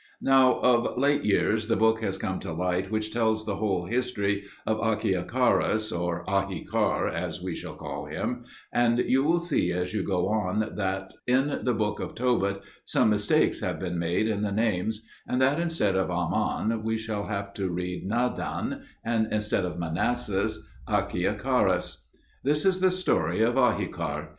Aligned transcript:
Now 0.21 0.53
of 0.61 0.97
late 0.97 1.23
years 1.25 1.67
the 1.67 1.75
book 1.75 2.01
has 2.01 2.17
come 2.17 2.39
to 2.39 2.51
light 2.53 2.89
which 2.89 3.13
tells 3.13 3.45
the 3.45 3.57
whole 3.57 3.85
history 3.85 4.45
of 4.65 4.79
Achiacharus 4.79 5.91
(or 5.91 6.25
Ahikar, 6.25 7.07
as 7.07 7.39
we 7.39 7.53
shall 7.53 7.75
call 7.75 8.07
him), 8.07 8.45
and 8.73 8.97
you 8.97 9.23
will 9.23 9.39
see 9.39 9.71
as 9.71 9.93
you 9.93 10.01
go 10.01 10.27
on 10.27 10.71
that 10.75 11.13
in 11.27 11.59
the 11.63 11.75
Book 11.75 11.99
of 11.99 12.15
Tobit 12.15 12.63
some 12.83 13.11
mistakes 13.11 13.59
have 13.59 13.79
been 13.79 13.99
made 13.99 14.27
in 14.27 14.41
the 14.41 14.51
names, 14.51 15.03
and 15.27 15.39
that 15.39 15.59
instead 15.59 15.95
of 15.95 16.09
Aman 16.09 16.81
we 16.81 16.97
shall 16.97 17.27
have 17.27 17.53
to 17.53 17.69
read 17.69 18.03
Nadan, 18.09 18.81
and 19.05 19.31
instead 19.31 19.65
of 19.65 19.77
Manasses, 19.77 20.67
Achiacharus. 20.87 22.07
This 22.43 22.65
is 22.65 22.79
the 22.79 22.89
story 22.89 23.41
of 23.43 23.53
Ahikar. 23.53 24.29